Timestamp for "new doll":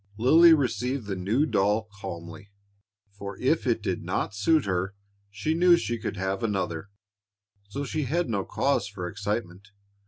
1.15-1.83